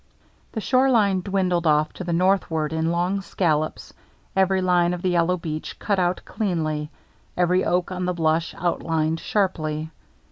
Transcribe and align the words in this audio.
The 0.53 0.61
shore 0.61 0.89
line 0.89 1.21
dwindled 1.21 1.67
off 1.67 1.93
to 1.93 2.03
the 2.03 2.11
northward 2.11 2.73
in 2.73 2.89
long 2.89 3.21
scallops, 3.21 3.93
every 4.35 4.59
line 4.59 4.95
of 4.95 5.03
the 5.03 5.11
yellow 5.11 5.37
beach 5.37 5.77
cut 5.77 5.99
out 5.99 6.21
cleanly, 6.25 6.89
every 7.37 7.63
oak 7.63 7.91
on 7.91 8.05
the 8.05 8.13
bluff 8.15 8.55
outlined 8.57 9.19
sharply. 9.19 9.91